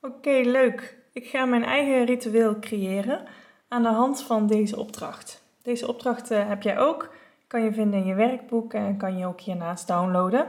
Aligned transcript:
Oké, 0.00 0.30
leuk. 0.30 0.98
Ik 1.12 1.26
ga 1.26 1.44
mijn 1.44 1.64
eigen 1.64 2.04
ritueel 2.04 2.58
creëren 2.58 3.24
aan 3.68 3.82
de 3.82 3.88
hand 3.88 4.22
van 4.22 4.46
deze 4.46 4.78
opdracht. 4.78 5.42
Deze 5.62 5.88
opdracht 5.88 6.30
eh, 6.30 6.48
heb 6.48 6.62
jij 6.62 6.78
ook. 6.78 7.14
Kan 7.46 7.62
je 7.62 7.72
vinden 7.72 8.00
in 8.00 8.06
je 8.06 8.14
werkboek 8.14 8.74
en 8.74 8.96
kan 8.96 9.18
je 9.18 9.26
ook 9.26 9.40
hiernaast 9.40 9.86
downloaden. 9.86 10.48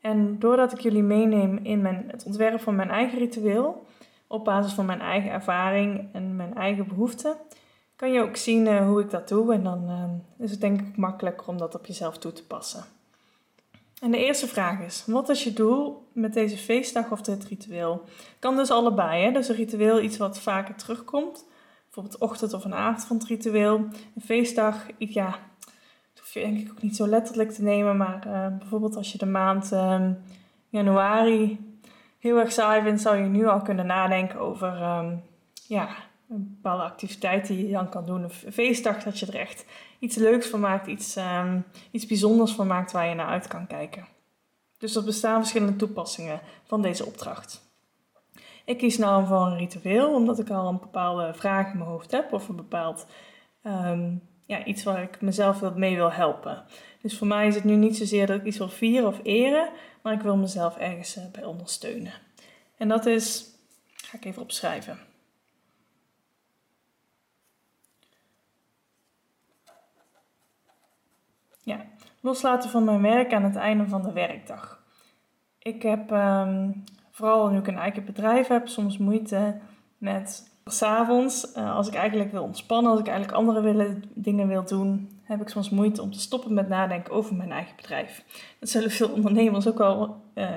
En 0.00 0.38
doordat 0.38 0.72
ik 0.72 0.80
jullie 0.80 1.02
meeneem 1.02 1.58
in 1.62 1.80
mijn, 1.80 2.04
het 2.10 2.24
ontwerpen 2.24 2.60
van 2.60 2.74
mijn 2.74 2.90
eigen 2.90 3.18
ritueel, 3.18 3.86
op 4.26 4.44
basis 4.44 4.72
van 4.72 4.86
mijn 4.86 5.00
eigen 5.00 5.30
ervaring 5.30 6.08
en 6.12 6.36
mijn 6.36 6.54
eigen 6.54 6.88
behoeften, 6.88 7.36
kan 7.96 8.12
je 8.12 8.22
ook 8.22 8.36
zien 8.36 8.66
uh, 8.66 8.86
hoe 8.86 9.00
ik 9.00 9.10
dat 9.10 9.28
doe. 9.28 9.54
En 9.54 9.62
dan 9.62 9.84
uh, 9.88 10.44
is 10.44 10.50
het 10.50 10.60
denk 10.60 10.80
ik 10.80 10.96
makkelijker 10.96 11.48
om 11.48 11.58
dat 11.58 11.74
op 11.74 11.86
jezelf 11.86 12.18
toe 12.18 12.32
te 12.32 12.46
passen. 12.46 12.84
En 14.00 14.10
de 14.10 14.18
eerste 14.18 14.46
vraag 14.46 14.80
is: 14.80 15.04
wat 15.06 15.28
is 15.28 15.44
je 15.44 15.52
doel 15.52 16.08
met 16.12 16.32
deze 16.32 16.56
feestdag 16.56 17.10
of 17.10 17.20
dit 17.20 17.44
ritueel? 17.44 18.04
Kan 18.38 18.56
dus 18.56 18.70
allebei. 18.70 19.24
Hè? 19.24 19.32
Dus 19.32 19.48
een 19.48 19.54
ritueel 19.54 20.00
iets 20.00 20.16
wat 20.16 20.40
vaker 20.40 20.74
terugkomt. 20.74 21.44
Bijvoorbeeld 21.84 22.18
ochtend- 22.18 22.52
of 22.52 22.64
een 22.64 22.74
avondritueel. 22.74 23.76
Een 24.14 24.22
feestdag, 24.24 24.86
ja, 24.98 25.30
dat 26.14 26.20
hoef 26.20 26.34
je 26.34 26.40
denk 26.40 26.58
ik 26.58 26.70
ook 26.70 26.82
niet 26.82 26.96
zo 26.96 27.06
letterlijk 27.06 27.50
te 27.50 27.62
nemen. 27.62 27.96
Maar 27.96 28.26
uh, 28.26 28.58
bijvoorbeeld 28.58 28.96
als 28.96 29.12
je 29.12 29.18
de 29.18 29.26
maand 29.26 29.72
um, 29.72 30.22
januari 30.68 31.58
heel 32.18 32.38
erg 32.38 32.52
saai 32.52 32.82
vindt, 32.82 33.00
zou 33.00 33.16
je 33.16 33.28
nu 33.28 33.46
al 33.46 33.62
kunnen 33.62 33.86
nadenken 33.86 34.38
over 34.38 34.82
um, 34.82 35.22
ja, 35.66 35.88
een 36.30 36.56
bepaalde 36.60 36.82
activiteit 36.82 37.46
die 37.46 37.66
je 37.66 37.72
dan 37.72 37.88
kan 37.88 38.06
doen. 38.06 38.22
Een 38.22 38.52
feestdag 38.52 39.02
dat 39.02 39.18
je 39.18 39.26
er 39.26 39.38
echt 39.38 39.64
iets 39.98 40.16
leuks 40.16 40.46
van 40.46 40.60
maakt, 40.60 40.86
iets, 40.86 41.16
um, 41.16 41.64
iets 41.90 42.06
bijzonders 42.06 42.52
van 42.52 42.66
maakt 42.66 42.92
waar 42.92 43.08
je 43.08 43.14
naar 43.14 43.26
uit 43.26 43.46
kan 43.46 43.66
kijken. 43.66 44.06
Dus 44.78 44.96
er 44.96 45.04
bestaan 45.04 45.40
verschillende 45.40 45.76
toepassingen 45.76 46.40
van 46.64 46.82
deze 46.82 47.06
opdracht. 47.06 47.68
Ik 48.64 48.78
kies 48.78 48.98
nou 48.98 49.26
voor 49.26 49.46
een 49.46 49.56
ritueel, 49.56 50.14
omdat 50.14 50.38
ik 50.38 50.50
al 50.50 50.68
een 50.68 50.78
bepaalde 50.78 51.34
vraag 51.34 51.72
in 51.72 51.78
mijn 51.78 51.90
hoofd 51.90 52.10
heb 52.10 52.32
of 52.32 52.48
een 52.48 52.56
bepaald 52.56 53.06
um, 53.62 54.22
ja, 54.46 54.64
iets 54.64 54.82
waar 54.82 55.02
ik 55.02 55.20
mezelf 55.20 55.74
mee 55.74 55.96
wil 55.96 56.12
helpen. 56.12 56.64
Dus 57.00 57.18
voor 57.18 57.26
mij 57.26 57.46
is 57.46 57.54
het 57.54 57.64
nu 57.64 57.74
niet 57.74 57.96
zozeer 57.96 58.26
dat 58.26 58.40
ik 58.40 58.44
iets 58.44 58.58
wil 58.58 58.68
vieren 58.68 59.08
of 59.08 59.20
eren, 59.22 59.70
maar 60.02 60.12
ik 60.12 60.20
wil 60.20 60.36
mezelf 60.36 60.76
ergens 60.76 61.16
uh, 61.16 61.24
bij 61.32 61.44
ondersteunen. 61.44 62.12
En 62.76 62.88
dat 62.88 63.06
is, 63.06 63.44
ga 63.94 64.16
ik 64.16 64.24
even 64.24 64.42
opschrijven. 64.42 64.98
Ja, 71.62 71.86
loslaten 72.20 72.70
van 72.70 72.84
mijn 72.84 73.02
werk 73.02 73.32
aan 73.32 73.44
het 73.44 73.56
einde 73.56 73.88
van 73.88 74.02
de 74.02 74.12
werkdag. 74.12 74.82
Ik 75.58 75.82
heb, 75.82 76.10
um, 76.10 76.84
vooral 77.10 77.48
nu 77.48 77.58
ik 77.58 77.66
een 77.66 77.78
eigen 77.78 78.04
bedrijf 78.04 78.46
heb, 78.46 78.68
soms 78.68 78.98
moeite 78.98 79.60
met 79.98 80.50
s'avonds, 80.64 81.56
uh, 81.56 81.76
als 81.76 81.88
ik 81.88 81.94
eigenlijk 81.94 82.32
wil 82.32 82.42
ontspannen, 82.42 82.90
als 82.90 83.00
ik 83.00 83.06
eigenlijk 83.06 83.38
andere 83.38 83.60
willen, 83.60 84.02
dingen 84.14 84.48
wil 84.48 84.64
doen, 84.64 85.20
heb 85.22 85.40
ik 85.40 85.48
soms 85.48 85.70
moeite 85.70 86.02
om 86.02 86.12
te 86.12 86.20
stoppen 86.20 86.54
met 86.54 86.68
nadenken 86.68 87.12
over 87.12 87.34
mijn 87.34 87.52
eigen 87.52 87.76
bedrijf. 87.76 88.24
Dat 88.58 88.68
zullen 88.68 88.90
veel 88.90 89.08
ondernemers 89.08 89.68
ook 89.68 89.78
wel 89.78 90.22
uh, 90.34 90.48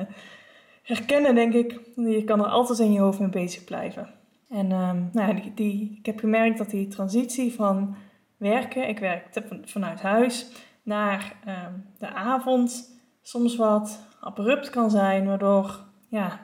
herkennen, 0.83 1.35
denk 1.35 1.53
ik. 1.53 1.79
Je 1.95 2.23
kan 2.23 2.39
er 2.39 2.49
altijd 2.49 2.79
in 2.79 2.91
je 2.91 2.99
hoofd 2.99 3.19
mee 3.19 3.29
bezig 3.29 3.63
blijven. 3.63 4.09
En 4.49 4.71
um, 4.71 5.09
nou, 5.11 5.51
die, 5.55 5.95
ik 5.99 6.05
heb 6.05 6.19
gemerkt 6.19 6.57
dat 6.57 6.69
die 6.69 6.87
transitie 6.87 7.53
van 7.53 7.95
werken, 8.37 8.87
ik 8.87 8.99
werk 8.99 9.25
vanuit 9.65 10.01
huis, 10.01 10.51
naar 10.83 11.35
um, 11.47 11.85
de 11.97 12.13
avond 12.13 12.97
soms 13.21 13.55
wat 13.55 14.07
abrupt 14.19 14.69
kan 14.69 14.89
zijn, 14.89 15.25
waardoor 15.25 15.79
ja, 16.07 16.39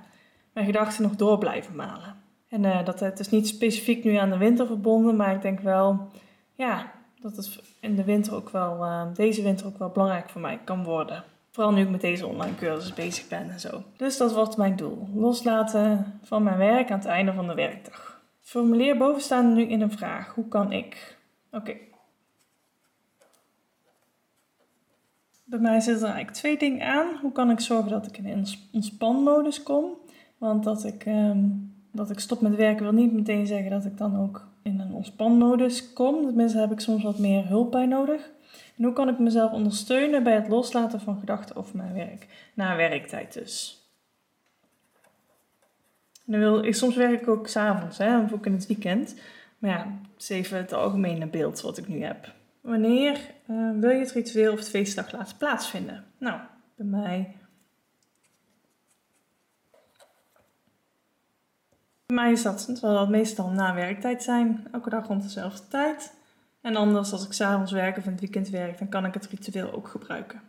mijn 0.54 0.66
gedachten 0.66 1.04
nog 1.04 1.16
door 1.16 1.38
blijven 1.38 1.76
malen. 1.76 2.16
En 2.50 2.64
uh, 2.64 2.86
dat 2.86 3.00
het 3.00 3.20
is 3.20 3.30
niet 3.30 3.48
specifiek 3.48 4.04
nu 4.04 4.16
aan 4.16 4.30
de 4.30 4.38
winter 4.38 4.66
verbonden, 4.68 5.16
maar 5.16 5.36
ik 5.36 5.42
denk 5.42 5.60
wel 5.60 6.12
ja, 6.56 6.92
dat 7.22 7.36
het 7.36 7.60
in 7.80 7.96
de 7.96 8.04
winter 8.04 8.36
ook 8.36 8.50
wel, 8.50 8.86
uh, 8.86 9.02
deze 9.14 9.42
winter 9.42 9.68
ook 9.68 9.78
wel 9.78 9.90
belangrijk 9.90 10.30
voor 10.30 10.42
mij 10.42 10.60
kan 10.64 10.84
worden. 10.84 11.24
Vooral 11.52 11.74
nu 11.74 11.82
ik 11.82 11.90
met 11.90 12.02
deze 12.02 12.28
online 12.28 12.56
cursus 12.56 12.94
bezig 12.94 13.28
ben 13.28 13.50
en 13.50 13.60
zo. 13.60 13.84
Dus 13.98 14.18
dat 14.18 14.34
wordt 14.34 14.58
mijn 14.58 14.76
doel. 14.76 15.10
Loslaten 15.14 16.20
van 16.24 16.44
mijn 16.44 16.58
werk 16.58 16.92
aan 16.92 16.98
het 16.98 17.08
einde 17.08 17.34
van 17.34 17.48
de 17.48 17.54
werkdag. 17.54 18.22
Formuleer 18.42 18.98
bovenstaande 18.98 19.56
nu 19.56 19.68
in 19.68 19.82
een 19.82 19.92
vraag. 19.92 20.34
Hoe 20.34 20.48
kan 20.48 20.72
ik? 20.72 21.18
Oké. 21.52 21.74
Bij 25.50 25.60
mij 25.60 25.80
zitten 25.80 26.08
er 26.08 26.14
eigenlijk 26.14 26.38
twee 26.38 26.58
dingen 26.58 26.88
aan. 26.88 27.08
Hoe 27.22 27.32
kan 27.32 27.52
ik 27.52 27.60
zorgen 27.60 27.92
dat 27.92 28.08
ik 28.08 28.18
in 28.18 28.26
een 28.26 28.48
ontspanmodus 28.72 29.64
kom? 29.64 29.86
Want 30.38 30.64
dat 30.64 30.84
ik, 30.84 31.06
um, 31.06 31.74
dat 31.92 32.10
ik 32.10 32.20
stop 32.20 32.42
met 32.42 32.56
werken 32.56 32.84
wil 32.84 32.94
niet 32.94 33.14
meteen 33.14 33.48
zeggen 33.48 33.72
dat 33.72 33.86
ik 33.86 33.98
dan 33.98 34.20
ook 34.20 34.48
in 34.64 34.80
een 34.80 34.94
ontspanmodus 34.94 35.94
kom. 35.94 36.26
Tenminste 36.26 36.58
heb 36.58 36.72
ik 36.72 36.80
soms 36.80 37.04
wat 37.04 37.18
meer 37.18 37.48
hulp 37.48 37.72
bij 37.72 37.86
nodig. 37.86 38.30
En 38.78 38.84
hoe 38.84 38.94
kan 38.94 39.10
ik 39.10 39.20
mezelf 39.20 39.52
ondersteunen 39.52 40.24
bij 40.24 40.36
het 40.36 40.48
loslaten 40.48 41.02
van 41.02 41.20
gedachten 41.20 41.56
over 41.56 41.78
mijn 41.78 41.94
werk? 41.94 42.28
Na 42.54 42.76
werktijd 42.76 43.34
dus. 43.34 43.84
Wil, 46.24 46.64
ik, 46.64 46.76
soms 46.76 46.96
werk 46.96 47.22
ik 47.22 47.28
ook 47.28 47.48
s'avonds, 47.48 48.00
of 48.00 48.34
ook 48.34 48.46
in 48.46 48.54
het 48.54 48.68
weekend. 48.68 49.16
Maar 49.58 49.72
ja, 49.72 50.00
het 50.14 50.22
is 50.22 50.30
even 50.30 50.58
het 50.58 50.74
algemene 50.74 51.28
beeld 51.28 51.62
wat 51.62 51.78
ik 51.78 51.88
nu 51.88 52.04
heb. 52.04 52.38
Wanneer 52.70 53.20
uh, 53.48 53.72
wil 53.80 53.90
je 53.90 54.00
het 54.00 54.12
ritueel 54.12 54.52
of 54.52 54.60
het 54.60 54.70
feestdag 54.70 55.12
laten 55.12 55.38
plaatsvinden? 55.38 56.06
Nou, 56.18 56.40
bij 56.76 56.86
mij. 56.86 57.36
Bij 62.06 62.16
mij 62.16 62.32
is 62.32 62.42
dat, 62.42 62.70
zal 62.74 62.94
dat 62.94 63.10
meestal 63.10 63.50
na 63.50 63.74
werktijd 63.74 64.24
zijn, 64.24 64.68
elke 64.72 64.90
dag 64.90 65.08
rond 65.08 65.24
dezelfde 65.24 65.68
tijd. 65.68 66.14
En 66.62 66.76
anders, 66.76 67.12
als 67.12 67.26
ik 67.26 67.34
s'avonds 67.34 67.72
werk 67.72 67.98
of 67.98 68.06
in 68.06 68.12
het 68.12 68.20
weekend 68.20 68.50
werk, 68.50 68.78
dan 68.78 68.90
kan 68.90 69.06
ik 69.06 69.14
het 69.14 69.28
ritueel 69.28 69.72
ook 69.72 69.88
gebruiken. 69.88 70.42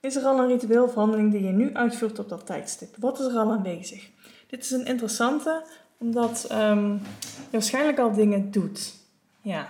Is 0.00 0.16
er 0.16 0.24
al 0.24 0.38
een 0.38 0.48
ritueel 0.48 0.84
of 0.84 0.94
handeling 0.94 1.32
die 1.32 1.42
je 1.42 1.52
nu 1.52 1.74
uitvoert 1.74 2.18
op 2.18 2.28
dat 2.28 2.46
tijdstip? 2.46 2.96
Wat 2.96 3.20
is 3.20 3.26
er 3.26 3.38
al 3.38 3.52
aanwezig? 3.52 4.10
Dit 4.46 4.64
is 4.64 4.70
een 4.70 4.86
interessante, 4.86 5.64
omdat 5.96 6.48
um, 6.52 6.92
je 6.92 7.50
waarschijnlijk 7.50 7.98
al 7.98 8.12
dingen 8.12 8.50
doet. 8.50 8.94
Ja, 9.40 9.68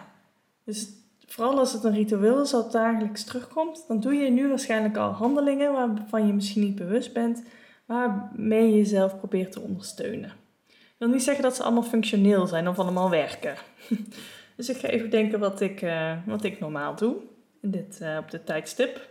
dus 0.65 0.98
vooral 1.29 1.59
als 1.59 1.73
het 1.73 1.85
een 1.85 1.95
ritueel 1.95 2.43
is 2.43 2.51
dat 2.51 2.73
dagelijks 2.73 3.25
terugkomt, 3.25 3.85
dan 3.89 4.01
doe 4.01 4.15
je 4.15 4.31
nu 4.31 4.49
waarschijnlijk 4.49 4.97
al 4.97 5.11
handelingen 5.11 5.73
waarvan 5.73 6.27
je 6.27 6.33
misschien 6.33 6.63
niet 6.63 6.75
bewust 6.75 7.13
bent, 7.13 7.43
waarmee 7.87 8.71
je 8.71 8.77
jezelf 8.77 9.19
probeert 9.19 9.53
te 9.53 9.61
ondersteunen. 9.61 10.33
Ik 10.67 11.05
wil 11.05 11.09
niet 11.09 11.23
zeggen 11.23 11.43
dat 11.43 11.57
ze 11.57 11.63
allemaal 11.63 11.83
functioneel 11.83 12.47
zijn 12.47 12.69
of 12.69 12.79
allemaal 12.79 13.11
werken. 13.11 13.55
dus 14.57 14.69
ik 14.69 14.77
ga 14.77 14.89
even 14.89 15.11
denken 15.11 15.39
wat 15.39 15.61
ik, 15.61 15.83
uh, 15.83 16.13
wat 16.27 16.45
ik 16.45 16.61
normaal 16.61 16.95
doe 16.95 17.17
in 17.63 17.71
dit, 17.71 17.99
uh, 18.03 18.17
op 18.21 18.31
dit 18.31 18.47
tijdstip. 18.47 19.09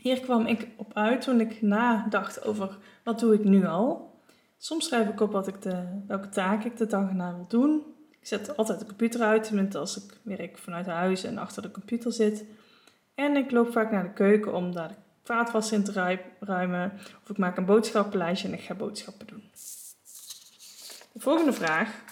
Hier 0.00 0.20
kwam 0.20 0.46
ik 0.46 0.68
op 0.76 0.94
uit 0.94 1.20
toen 1.20 1.40
ik 1.40 1.62
nadacht 1.62 2.44
over 2.44 2.78
wat 3.04 3.20
doe 3.20 3.34
ik 3.34 3.44
nu 3.44 3.66
al. 3.66 4.18
Soms 4.58 4.86
schrijf 4.86 5.08
ik 5.08 5.20
op 5.20 5.32
wat 5.32 5.46
ik 5.46 5.62
de, 5.62 6.02
welke 6.06 6.28
taak 6.28 6.64
ik 6.64 6.76
de 6.76 6.86
dag 6.86 7.08
erna 7.08 7.34
wil 7.34 7.46
doen. 7.48 7.82
Ik 8.10 8.26
zet 8.26 8.56
altijd 8.56 8.78
de 8.78 8.86
computer 8.86 9.20
uit, 9.20 9.44
tenminste 9.44 9.78
als 9.78 10.04
ik 10.04 10.18
werk 10.22 10.58
vanuit 10.58 10.86
huis 10.86 11.24
en 11.24 11.38
achter 11.38 11.62
de 11.62 11.70
computer 11.70 12.12
zit. 12.12 12.44
En 13.14 13.36
ik 13.36 13.50
loop 13.50 13.72
vaak 13.72 13.90
naar 13.90 14.02
de 14.02 14.12
keuken 14.12 14.54
om 14.54 14.72
daar 14.72 14.88
de 14.88 14.94
vaatwas 15.22 15.72
in 15.72 15.84
te 15.84 16.18
ruimen. 16.40 16.92
Of 17.22 17.30
ik 17.30 17.38
maak 17.38 17.56
een 17.56 17.64
boodschappenlijstje 17.64 18.48
en 18.48 18.54
ik 18.54 18.60
ga 18.60 18.74
boodschappen 18.74 19.26
doen. 19.26 19.50
De 21.12 21.20
volgende 21.20 21.52
vraag. 21.52 22.02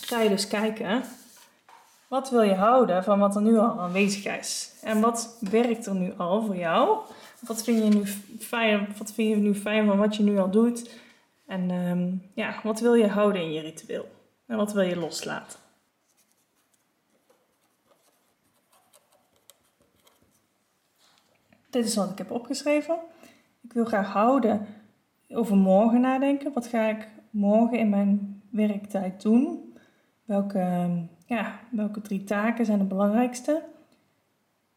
Ga 0.00 0.20
je 0.20 0.28
dus 0.28 0.48
kijken 0.48 1.02
wat 2.10 2.30
wil 2.30 2.42
je 2.42 2.54
houden 2.54 3.04
van 3.04 3.18
wat 3.18 3.36
er 3.36 3.42
nu 3.42 3.58
al 3.58 3.80
aanwezig 3.80 4.38
is? 4.38 4.72
En 4.82 5.00
wat 5.00 5.36
werkt 5.50 5.86
er 5.86 5.94
nu 5.94 6.12
al 6.16 6.42
voor 6.42 6.56
jou? 6.56 6.98
Wat 7.40 7.62
vind 7.62 7.84
je 7.84 7.98
nu 7.98 8.06
fijn, 8.38 8.88
wat 8.98 9.12
vind 9.12 9.28
je 9.28 9.36
nu 9.36 9.54
fijn 9.54 9.86
van 9.86 9.98
wat 9.98 10.16
je 10.16 10.22
nu 10.22 10.38
al 10.38 10.50
doet? 10.50 10.98
En 11.46 11.70
um, 11.70 12.22
ja, 12.34 12.60
wat 12.62 12.80
wil 12.80 12.94
je 12.94 13.08
houden 13.08 13.42
in 13.42 13.52
je 13.52 13.60
ritueel? 13.60 14.08
En 14.46 14.56
wat 14.56 14.72
wil 14.72 14.82
je 14.82 14.96
loslaten? 14.96 15.58
Dit 21.70 21.84
is 21.84 21.96
wat 21.96 22.10
ik 22.10 22.18
heb 22.18 22.30
opgeschreven. 22.30 22.98
Ik 23.60 23.72
wil 23.72 23.84
graag 23.84 24.08
houden 24.08 24.66
over 25.28 25.56
morgen 25.56 26.00
nadenken. 26.00 26.52
Wat 26.52 26.66
ga 26.66 26.88
ik 26.88 27.08
morgen 27.30 27.78
in 27.78 27.88
mijn 27.88 28.42
werktijd 28.50 29.22
doen? 29.22 29.74
Welke 30.24 30.88
ja, 31.30 31.60
welke 31.70 32.00
drie 32.00 32.24
taken 32.24 32.64
zijn 32.64 32.78
de 32.78 32.84
belangrijkste? 32.84 33.62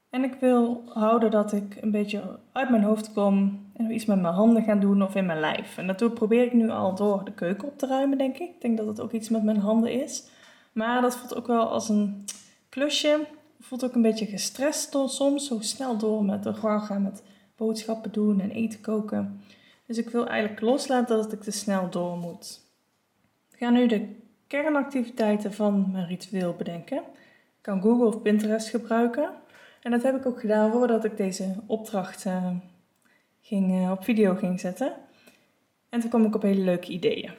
En 0.09 0.23
ik 0.23 0.33
wil 0.39 0.83
houden 0.87 1.31
dat 1.31 1.53
ik 1.53 1.77
een 1.81 1.91
beetje 1.91 2.39
uit 2.51 2.69
mijn 2.69 2.83
hoofd 2.83 3.13
kom 3.13 3.65
en 3.73 3.91
iets 3.91 4.05
met 4.05 4.21
mijn 4.21 4.33
handen 4.33 4.63
ga 4.63 4.75
doen 4.75 5.03
of 5.03 5.15
in 5.15 5.25
mijn 5.25 5.39
lijf. 5.39 5.77
En 5.77 5.87
dat 5.87 6.13
probeer 6.13 6.43
ik 6.43 6.53
nu 6.53 6.69
al 6.69 6.95
door 6.95 7.25
de 7.25 7.33
keuken 7.33 7.67
op 7.67 7.77
te 7.77 7.87
ruimen, 7.87 8.17
denk 8.17 8.37
ik. 8.37 8.49
Ik 8.49 8.61
denk 8.61 8.77
dat 8.77 8.87
het 8.87 9.01
ook 9.01 9.11
iets 9.11 9.29
met 9.29 9.43
mijn 9.43 9.57
handen 9.57 10.01
is. 10.01 10.27
Maar 10.71 11.01
dat 11.01 11.17
voelt 11.17 11.35
ook 11.35 11.47
wel 11.47 11.69
als 11.69 11.89
een 11.89 12.25
klusje 12.69 13.27
voelt 13.59 13.83
ook 13.83 13.95
een 13.95 14.01
beetje 14.01 14.25
gestrest 14.25 14.97
soms, 15.05 15.47
zo 15.47 15.57
snel 15.59 15.97
door 15.97 16.25
met 16.25 16.43
de 16.43 16.53
gaan 16.53 17.01
met 17.01 17.23
boodschappen 17.55 18.11
doen 18.11 18.39
en 18.39 18.51
eten 18.51 18.81
koken. 18.81 19.41
Dus 19.85 19.97
ik 19.97 20.09
wil 20.09 20.27
eigenlijk 20.27 20.61
loslaten 20.61 21.17
dat 21.17 21.31
ik 21.31 21.41
te 21.41 21.51
snel 21.51 21.89
door 21.89 22.17
moet. 22.17 22.61
Ik 23.51 23.57
ga 23.57 23.69
nu 23.69 23.87
de 23.87 24.21
kernactiviteiten 24.61 25.53
van 25.53 25.89
mijn 25.91 26.07
ritueel 26.07 26.53
bedenken. 26.53 26.97
Ik 26.97 27.61
kan 27.61 27.81
Google 27.81 28.05
of 28.05 28.21
Pinterest 28.21 28.69
gebruiken. 28.69 29.29
En 29.81 29.91
dat 29.91 30.03
heb 30.03 30.15
ik 30.15 30.25
ook 30.25 30.39
gedaan 30.39 30.71
voordat 30.71 31.05
ik 31.05 31.17
deze 31.17 31.55
opdracht 31.65 32.25
uh, 32.25 32.49
ging, 33.41 33.71
uh, 33.71 33.91
op 33.91 34.03
video 34.03 34.35
ging 34.35 34.59
zetten. 34.59 34.93
En 35.89 35.99
toen 35.99 36.09
kwam 36.09 36.25
ik 36.25 36.35
op 36.35 36.41
hele 36.41 36.63
leuke 36.63 36.91
ideeën. 36.91 37.31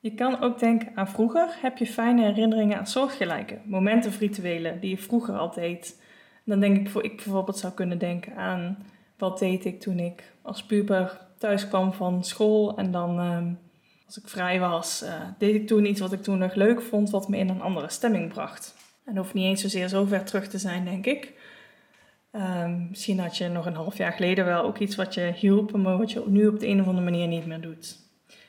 Je 0.00 0.14
kan 0.14 0.40
ook 0.40 0.58
denken 0.58 0.92
aan 0.94 1.08
vroeger. 1.08 1.56
Heb 1.60 1.78
je 1.78 1.86
fijne 1.86 2.22
herinneringen 2.22 2.78
aan 2.78 2.86
soortgelijke 2.86 3.58
momenten 3.64 4.10
of 4.10 4.18
rituelen 4.18 4.80
die 4.80 4.90
je 4.90 4.98
vroeger 4.98 5.36
al 5.36 5.50
deed? 5.50 6.02
Dan 6.44 6.60
denk 6.60 6.88
ik, 6.88 7.02
ik 7.02 7.16
bijvoorbeeld 7.16 7.58
zou 7.58 7.72
kunnen 7.72 7.98
denken 7.98 8.36
aan 8.36 8.78
wat 9.18 9.38
deed 9.38 9.64
ik 9.64 9.80
toen 9.80 9.98
ik 9.98 10.32
als 10.42 10.64
puber 10.64 11.20
thuis 11.38 11.68
kwam 11.68 11.92
van 11.92 12.24
school 12.24 12.76
en 12.76 12.90
dan 12.90 13.18
ehm, 13.18 13.52
als 14.10 14.18
ik 14.18 14.28
vrij 14.28 14.60
was, 14.60 15.02
uh, 15.02 15.12
deed 15.38 15.54
ik 15.54 15.66
toen 15.66 15.86
iets 15.86 16.00
wat 16.00 16.12
ik 16.12 16.22
toen 16.22 16.38
nog 16.38 16.54
leuk 16.54 16.82
vond, 16.82 17.10
wat 17.10 17.28
me 17.28 17.36
in 17.36 17.48
een 17.48 17.60
andere 17.60 17.88
stemming 17.88 18.32
bracht. 18.32 18.74
En 19.04 19.16
hoeft 19.16 19.34
niet 19.34 19.44
eens 19.44 19.60
zozeer 19.60 19.88
zo 19.88 20.04
ver 20.04 20.24
terug 20.24 20.48
te 20.48 20.58
zijn, 20.58 20.84
denk 20.84 21.06
ik. 21.06 21.32
Um, 22.32 22.86
misschien 22.88 23.18
had 23.18 23.36
je 23.36 23.48
nog 23.48 23.66
een 23.66 23.74
half 23.74 23.96
jaar 23.96 24.12
geleden 24.12 24.44
wel 24.44 24.62
ook 24.62 24.78
iets 24.78 24.96
wat 24.96 25.14
je 25.14 25.32
hielp, 25.36 25.76
maar 25.76 25.98
wat 25.98 26.12
je 26.12 26.22
nu 26.26 26.46
op 26.46 26.60
de 26.60 26.66
een 26.66 26.80
of 26.80 26.86
andere 26.86 27.04
manier 27.04 27.26
niet 27.26 27.46
meer 27.46 27.60
doet. 27.60 27.98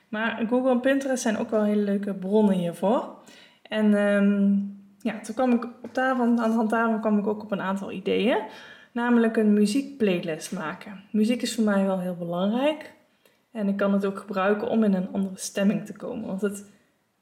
Maar 0.09 0.45
Google 0.49 0.71
en 0.71 0.79
Pinterest 0.79 1.21
zijn 1.21 1.37
ook 1.37 1.49
wel 1.49 1.63
hele 1.63 1.81
leuke 1.81 2.13
bronnen 2.13 2.55
hiervoor. 2.55 3.15
En 3.61 3.93
um, 3.93 4.77
ja, 4.99 5.19
toen 5.19 5.35
kwam 5.35 5.51
ik 5.51 5.63
op 5.63 5.93
tafel, 5.93 6.23
aan 6.23 6.35
de 6.35 6.41
hand 6.41 6.69
daarvan 6.69 7.01
kwam 7.01 7.19
ik 7.19 7.27
ook 7.27 7.43
op 7.43 7.51
een 7.51 7.61
aantal 7.61 7.91
ideeën. 7.91 8.39
Namelijk 8.91 9.37
een 9.37 9.53
muziekplaylist 9.53 10.51
maken. 10.51 11.03
Muziek 11.11 11.41
is 11.41 11.55
voor 11.55 11.63
mij 11.63 11.85
wel 11.85 11.99
heel 11.99 12.15
belangrijk. 12.15 12.99
En 13.51 13.67
ik 13.67 13.77
kan 13.77 13.93
het 13.93 14.05
ook 14.05 14.19
gebruiken 14.19 14.69
om 14.69 14.83
in 14.83 14.93
een 14.93 15.11
andere 15.11 15.37
stemming 15.37 15.85
te 15.85 15.93
komen. 15.93 16.27
Want 16.27 16.41
het, 16.41 16.65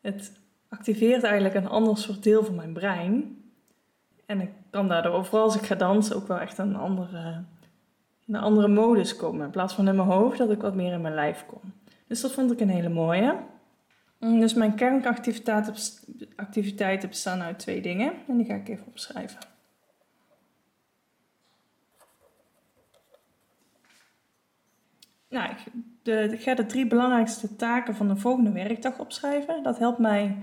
het 0.01 0.39
activeert 0.69 1.23
eigenlijk 1.23 1.55
een 1.55 1.67
ander 1.67 1.97
soort 1.97 2.23
deel 2.23 2.43
van 2.43 2.55
mijn 2.55 2.73
brein. 2.73 3.43
En 4.25 4.41
ik 4.41 4.49
kan 4.69 4.87
daardoor, 4.87 5.25
vooral 5.25 5.45
als 5.45 5.55
ik 5.55 5.65
ga 5.65 5.75
dansen, 5.75 6.15
ook 6.15 6.27
wel 6.27 6.39
echt 6.39 6.57
een 6.57 6.75
andere, 6.75 7.43
een 8.27 8.35
andere 8.35 8.67
modus 8.67 9.15
komen. 9.15 9.45
In 9.45 9.51
plaats 9.51 9.73
van 9.73 9.87
in 9.87 9.95
mijn 9.95 10.07
hoofd, 10.07 10.37
dat 10.37 10.51
ik 10.51 10.61
wat 10.61 10.75
meer 10.75 10.93
in 10.93 11.01
mijn 11.01 11.13
lijf 11.13 11.45
kom. 11.45 11.61
Dus 12.07 12.21
dat 12.21 12.31
vond 12.31 12.51
ik 12.51 12.59
een 12.59 12.69
hele 12.69 12.89
mooie. 12.89 13.37
Mm, 14.19 14.39
dus 14.39 14.53
mijn 14.53 14.75
kernactiviteiten 14.75 17.09
bestaan 17.09 17.41
uit 17.41 17.59
twee 17.59 17.81
dingen. 17.81 18.13
En 18.27 18.37
die 18.37 18.45
ga 18.45 18.53
ik 18.53 18.69
even 18.69 18.85
opschrijven. 18.85 19.39
Nou, 25.29 25.55
de, 26.04 26.30
ik 26.31 26.42
ga 26.42 26.54
de 26.54 26.66
drie 26.66 26.88
belangrijkste 26.88 27.56
taken 27.56 27.96
van 27.96 28.07
de 28.07 28.16
volgende 28.16 28.51
werkdag 28.51 29.00
opschrijven. 29.00 29.63
Dat 29.63 29.80
helpt 29.80 30.00
mij 30.00 30.38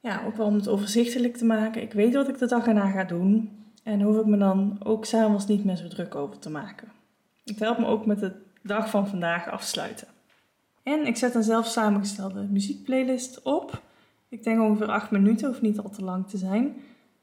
ja, 0.00 0.22
ook 0.26 0.36
wel 0.36 0.46
om 0.46 0.54
het 0.54 0.68
overzichtelijk 0.68 1.36
te 1.36 1.44
maken. 1.44 1.82
Ik 1.82 1.92
weet 1.92 2.14
wat 2.14 2.28
ik 2.28 2.38
de 2.38 2.46
dag 2.46 2.66
erna 2.66 2.90
ga 2.90 3.04
doen. 3.04 3.60
En 3.82 4.00
hoef 4.00 4.18
ik 4.18 4.26
me 4.26 4.36
dan 4.36 4.80
ook 4.84 5.04
s'avonds 5.04 5.46
niet 5.46 5.64
meer 5.64 5.76
zo 5.76 5.88
druk 5.88 6.14
over 6.14 6.38
te 6.38 6.50
maken. 6.50 6.88
Het 7.44 7.58
helpt 7.58 7.78
me 7.78 7.86
ook 7.86 8.06
met 8.06 8.20
de 8.20 8.32
dag 8.62 8.90
van 8.90 9.08
vandaag 9.08 9.48
afsluiten. 9.48 10.08
En 10.82 11.06
ik 11.06 11.16
zet 11.16 11.34
een 11.34 11.42
zelf 11.42 11.66
samengestelde 11.66 12.42
muziekplaylist 12.50 13.42
op. 13.42 13.82
Ik 14.28 14.44
denk 14.44 14.60
ongeveer 14.60 14.86
8 14.86 15.10
minuten, 15.10 15.48
hoeft 15.48 15.62
niet 15.62 15.78
al 15.78 15.90
te 15.90 16.04
lang 16.04 16.28
te 16.28 16.36
zijn. 16.36 16.74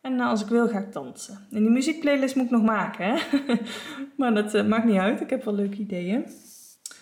En 0.02 0.16
nou, 0.16 0.30
als 0.30 0.42
ik 0.42 0.48
wil, 0.48 0.68
ga 0.68 0.80
ik 0.80 0.94
dansen. 0.94 1.48
En 1.52 1.62
die 1.62 1.70
muziekplaylist 1.70 2.36
moet 2.36 2.46
ik 2.46 2.52
nog 2.52 2.64
maken, 2.64 3.06
hè? 3.06 3.18
maar 4.18 4.34
dat 4.34 4.56
uh, 4.56 4.68
maakt 4.68 4.86
niet 4.86 4.98
uit, 4.98 5.22
ik 5.22 5.30
heb 5.30 5.44
wel 5.44 5.54
leuke 5.54 5.78
ideeën. 5.78 6.26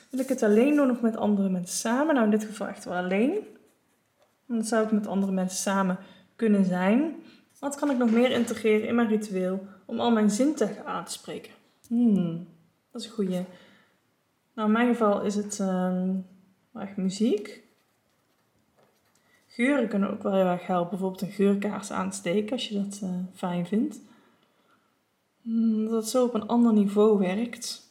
Wil 0.10 0.20
ik 0.20 0.30
het 0.30 0.44
alleen 0.44 0.76
doen 0.76 0.92
of 0.92 1.02
met 1.02 1.18
andere 1.18 1.50
mensen 1.50 1.78
samen? 1.78 2.14
Nou, 2.14 2.26
in 2.26 2.32
dit 2.32 2.44
geval 2.44 2.68
echt 2.68 2.86
wel 2.86 2.96
alleen. 2.96 3.34
Dan 4.48 4.64
zou 4.64 4.86
ik 4.86 4.92
met 4.92 5.08
andere 5.08 5.32
mensen 5.32 5.60
samen 5.60 5.98
kunnen 6.36 6.66
zijn. 6.66 7.16
Wat 7.60 7.76
kan 7.76 7.92
ik 7.92 7.98
nog 7.98 8.12
meer 8.12 8.32
integreren 8.32 8.88
in 8.88 8.96
mijn 8.96 9.08
ritueel 9.08 9.68
om 9.86 10.00
al 10.00 10.12
mijn 10.12 10.30
zintuigen 10.30 10.86
aan 10.86 11.06
te 11.06 11.12
spreken? 11.12 11.52
Hmm, 11.88 12.48
dat 12.92 13.02
is 13.02 13.08
een 13.08 13.14
goede. 13.14 13.46
Nou, 14.54 14.68
in 14.68 14.72
mijn 14.74 14.88
geval 14.88 15.22
is 15.22 15.36
het 15.36 15.60
uh, 15.62 16.10
echt 16.74 16.98
muziek. 16.98 17.64
Geuren 19.48 19.88
kunnen 19.88 20.12
ook 20.12 20.24
wel 20.24 20.34
heel 20.34 20.46
erg 20.46 20.68
helpen. 20.68 20.90
Bijvoorbeeld 20.90 21.22
een 21.22 21.32
geurkaars 21.32 21.92
aansteken 21.92 22.52
als 22.52 22.68
je 22.68 22.84
dat 22.84 23.00
uh, 23.04 23.10
fijn 23.34 23.68
vindt. 23.68 24.00
Hmm, 25.42 25.86
dat 25.86 25.94
het 25.94 26.10
zo 26.10 26.26
op 26.26 26.34
een 26.34 26.48
ander 26.48 26.74
niveau 26.74 27.20
werkt. 27.20 27.87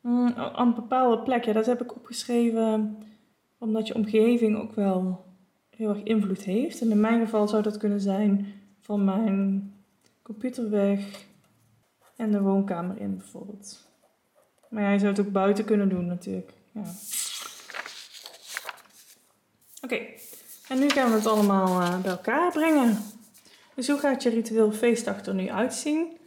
Mm, 0.00 0.32
aan 0.36 0.66
een 0.66 0.74
bepaalde 0.74 1.22
plek, 1.22 1.44
ja, 1.44 1.52
dat 1.52 1.66
heb 1.66 1.82
ik 1.82 1.96
opgeschreven 1.96 2.98
omdat 3.58 3.86
je 3.86 3.94
omgeving 3.94 4.58
ook 4.58 4.74
wel 4.74 5.24
heel 5.70 5.88
erg 5.88 6.02
invloed 6.02 6.42
heeft. 6.42 6.80
En 6.80 6.90
in 6.90 7.00
mijn 7.00 7.20
geval 7.20 7.48
zou 7.48 7.62
dat 7.62 7.76
kunnen 7.76 8.00
zijn 8.00 8.46
van 8.80 9.04
mijn 9.04 9.72
computer 10.22 10.70
weg 10.70 11.24
en 12.16 12.30
de 12.30 12.40
woonkamer 12.40 13.00
in 13.00 13.16
bijvoorbeeld. 13.16 13.88
Maar 14.68 14.82
ja, 14.82 14.90
je 14.90 14.98
zou 14.98 15.10
het 15.10 15.20
ook 15.20 15.32
buiten 15.32 15.64
kunnen 15.64 15.88
doen 15.88 16.06
natuurlijk. 16.06 16.52
Ja. 16.72 16.84
Oké, 19.80 19.98
en 20.68 20.78
nu 20.78 20.88
gaan 20.88 21.10
we 21.10 21.16
het 21.16 21.26
allemaal 21.26 21.80
uh, 21.80 22.00
bij 22.00 22.10
elkaar 22.10 22.52
brengen. 22.52 22.98
Dus 23.74 23.88
hoe 23.88 23.98
gaat 23.98 24.22
je 24.22 24.30
ritueel 24.30 24.72
feestdag 24.72 25.26
er 25.26 25.34
nu 25.34 25.50
uitzien? 25.50 26.18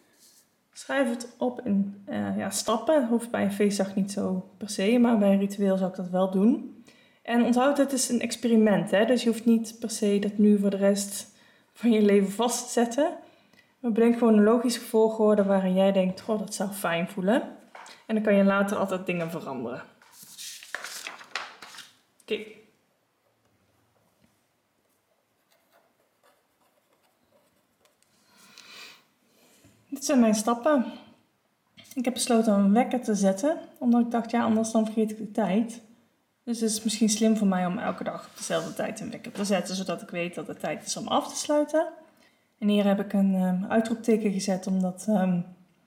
Schrijf 0.74 1.10
het 1.10 1.36
op 1.38 1.62
in 1.64 2.04
uh, 2.10 2.38
ja, 2.38 2.50
stappen. 2.50 3.08
Hoeft 3.08 3.32
bij 3.32 3.44
een 3.44 3.52
feestdag 3.52 3.96
niet 3.96 4.12
zo 4.12 4.50
per 4.58 4.70
se, 4.70 4.98
maar 5.00 5.18
bij 5.18 5.32
een 5.32 5.40
ritueel 5.40 5.78
zou 5.78 5.90
ik 5.90 5.96
dat 5.96 6.10
wel 6.10 6.32
doen. 6.32 6.84
En 7.22 7.44
onthoud, 7.44 7.78
het 7.78 7.94
is 7.94 8.10
een 8.10 8.22
experiment. 8.22 8.92
Hè? 8.92 9.06
Dus 9.06 9.24
je 9.24 9.30
hoeft 9.30 9.46
niet 9.46 9.76
per 9.80 9.90
se 9.90 10.20
dat 10.20 10.38
nu 10.38 10.60
voor 10.60 10.70
de 10.70 10.78
rest 10.78 11.36
van 11.74 11.92
je 11.92 12.02
leven 12.02 12.32
vast 12.32 12.66
te 12.66 12.72
zetten. 12.72 13.18
Maar 13.80 13.92
bedenk 13.92 14.18
gewoon 14.18 14.38
een 14.38 14.44
logische 14.44 14.82
volgorde 14.82 15.44
waarin 15.44 15.74
jij 15.74 15.92
denkt, 15.92 16.24
oh, 16.28 16.40
dat 16.40 16.54
zou 16.54 16.70
fijn 16.70 17.08
voelen. 17.08 17.42
En 18.06 18.16
dan 18.16 18.24
kan 18.24 18.36
je 18.36 18.44
later 18.44 18.78
altijd 18.78 19.06
dingen 19.06 19.32
veranderen. 19.32 19.84
Oké. 22.22 22.63
Dit 29.94 30.06
zijn 30.06 30.20
mijn 30.20 30.36
stappen. 30.36 30.86
Ik 31.94 32.06
heb 32.06 32.14
besloten 32.14 32.56
om 32.56 32.60
een 32.60 32.74
wekker 32.74 33.02
te 33.02 33.16
zetten, 33.16 33.58
omdat 33.78 34.02
ik 34.02 34.12
dacht, 34.12 34.32
ja, 34.32 34.44
anders 34.44 34.72
dan 34.72 34.86
vergeet 34.86 35.12
ik 35.12 35.18
de 35.18 35.32
tijd. 35.32 35.82
Dus 36.44 36.60
het 36.60 36.70
is 36.70 36.84
misschien 36.84 37.10
slim 37.10 37.38
voor 37.38 37.48
mij 37.48 37.66
om 37.66 37.78
elke 37.78 38.04
dag 38.04 38.26
op 38.26 38.38
dezelfde 38.38 38.74
tijd 38.74 39.00
een 39.00 39.12
wekker 39.12 39.32
te 39.32 39.46
zetten, 39.46 39.76
zodat 39.76 40.02
ik 40.02 40.10
weet 40.10 40.36
dat 40.36 40.48
het 40.48 40.60
tijd 40.60 40.86
is 40.86 40.98
om 40.98 41.08
af 41.08 41.30
te 41.30 41.36
sluiten. 41.36 41.88
En 42.60 42.68
hier 42.68 42.86
heb 42.86 43.00
ik 43.00 43.14
een 43.14 43.34
um, 43.34 43.66
uitroepteken 43.66 44.32
gezet, 44.32 44.68
omdat 44.68 45.06
um, 45.10 45.36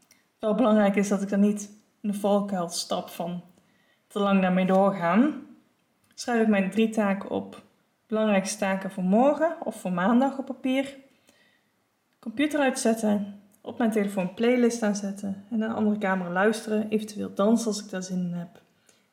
het 0.09 0.39
wel 0.39 0.55
belangrijk 0.55 0.97
is 0.97 1.09
dat 1.09 1.23
ik 1.23 1.29
dan 1.29 1.41
niet 1.41 1.71
in 2.01 2.11
de 2.11 2.19
valkuil 2.19 2.69
stap 2.69 3.09
van 3.09 3.43
te 4.07 4.19
lang 4.19 4.41
daarmee 4.41 4.67
doorgaan. 4.67 5.47
Schrijf 6.15 6.43
ik 6.43 6.49
mijn 6.49 6.71
drie 6.71 6.91
taken 6.91 7.31
op. 7.31 7.63
Belangrijkste 8.07 8.59
taken 8.59 8.91
voor 8.91 9.05
morgen 9.05 9.57
of 9.65 9.81
voor 9.81 9.93
maandag 9.93 10.39
op 10.39 10.47
papier. 10.47 10.97
Computer 12.19 12.61
uitzetten, 12.61 13.41
op 13.67 13.79
mijn 13.79 13.91
telefoon 13.91 14.35
playlist 14.35 14.83
aanzetten 14.83 15.45
en 15.51 15.61
een 15.61 15.73
andere 15.73 15.99
kamer 15.99 16.31
luisteren, 16.31 16.89
eventueel 16.89 17.35
dansen 17.35 17.67
als 17.67 17.85
ik 17.85 17.91
daar 17.91 18.03
zin 18.03 18.19
in 18.19 18.33
heb. 18.33 18.61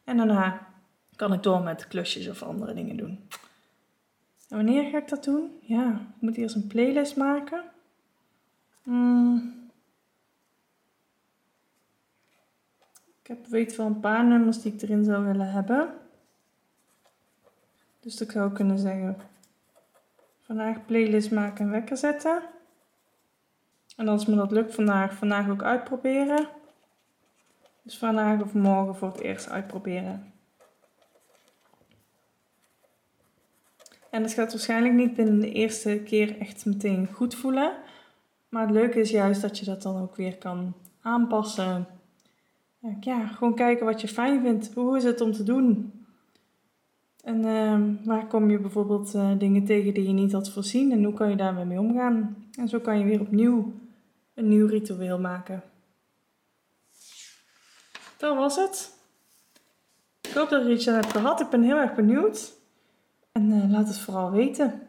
En 0.04 0.18
daarna 0.18 0.68
kan 1.16 1.34
ik 1.34 1.44
door 1.44 1.62
met 1.62 1.88
klusjes 1.88 2.30
of 2.30 2.44
andere 2.44 2.74
dingen 2.74 2.98
doen. 2.98 3.28
En 4.50 4.56
wanneer 4.56 4.90
ga 4.90 4.98
ik 4.98 5.08
dat 5.08 5.24
doen? 5.24 5.60
Ja, 5.62 5.92
ik 5.92 6.22
moet 6.22 6.38
eerst 6.38 6.56
een 6.56 6.68
playlist 6.68 7.16
maken. 7.16 7.64
Hmm. 8.84 9.62
Ik 13.22 13.28
heb 13.28 13.46
weet 13.46 13.76
wel 13.76 13.86
een 13.86 14.00
paar 14.00 14.26
nummers 14.26 14.62
die 14.62 14.74
ik 14.74 14.82
erin 14.82 15.04
zou 15.04 15.26
willen 15.26 15.52
hebben. 15.52 15.94
Dus 18.00 18.22
ik 18.22 18.32
zou 18.32 18.52
kunnen 18.52 18.78
zeggen: 18.78 19.18
vandaag 20.42 20.86
playlist 20.86 21.32
maken 21.32 21.66
en 21.66 21.72
wekker 21.72 21.98
zetten. 21.98 22.42
En 23.96 24.08
als 24.08 24.26
me 24.26 24.36
dat 24.36 24.52
lukt 24.52 24.76
vandaag, 24.76 25.14
vandaag 25.14 25.50
ook 25.50 25.64
uitproberen. 25.64 26.48
Dus 27.82 27.98
vandaag 27.98 28.42
of 28.42 28.54
morgen 28.54 28.96
voor 28.96 29.08
het 29.08 29.20
eerst 29.20 29.50
uitproberen. 29.50 30.34
En 34.10 34.24
het 34.24 34.34
gaat 34.34 34.52
waarschijnlijk 34.52 34.94
niet 34.94 35.16
binnen 35.16 35.40
de 35.40 35.52
eerste 35.52 36.02
keer 36.06 36.40
echt 36.40 36.66
meteen 36.66 37.08
goed 37.14 37.36
voelen. 37.36 37.74
Maar 38.50 38.62
het 38.62 38.72
leuke 38.72 39.00
is 39.00 39.10
juist 39.10 39.42
dat 39.42 39.60
je 39.60 39.66
dat 39.66 39.82
dan 39.82 40.02
ook 40.02 40.16
weer 40.16 40.38
kan 40.38 40.74
aanpassen. 41.02 41.88
Ja, 43.00 43.28
gewoon 43.28 43.56
kijken 43.56 43.86
wat 43.86 44.02
je 44.02 44.08
fijn 44.08 44.42
vindt. 44.42 44.74
Hoe 44.74 44.98
is 44.98 45.04
het 45.04 45.22
om 45.22 45.32
te 45.32 45.44
doen? 45.44 45.92
En 47.24 47.46
ehm, 47.46 47.94
waar 48.04 48.28
kom 48.28 48.50
je 48.50 48.60
bijvoorbeeld 48.60 49.14
eh, 49.14 49.32
dingen 49.38 49.66
tegen 49.66 49.94
die 49.94 50.08
je 50.08 50.14
niet 50.14 50.32
had 50.32 50.50
voorzien 50.50 50.92
en 50.92 51.04
hoe 51.04 51.14
kan 51.14 51.30
je 51.30 51.36
daarmee 51.36 51.66
mee 51.66 51.80
omgaan? 51.80 52.36
En 52.60 52.68
zo 52.68 52.80
kan 52.80 53.00
je 53.00 53.06
weer 53.06 53.22
opnieuw 53.22 53.74
een 54.34 54.48
nieuw 54.48 54.68
ritueel 54.68 55.20
maken. 55.20 55.64
Dat 58.18 58.36
was 58.36 58.56
het. 58.56 58.92
Ik 60.22 60.32
hoop 60.34 60.50
dat 60.50 60.84
je 60.84 60.90
aan 60.90 60.96
hebt 60.96 61.12
gehad. 61.12 61.40
Ik 61.40 61.50
ben 61.50 61.64
heel 61.64 61.78
erg 61.78 61.96
benieuwd. 61.96 62.54
En 63.32 63.50
uh, 63.50 63.72
laat 63.72 63.88
het 63.88 63.98
vooral 63.98 64.32
weten. 64.32 64.88